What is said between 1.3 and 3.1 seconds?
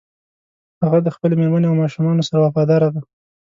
مېرمنې او ماشومانو سره وفاداره ده